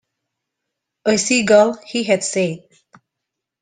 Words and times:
A 1.05 1.15
seagull, 1.19 1.77
he 1.85 2.01
had 2.03 2.23
said. 2.23 2.67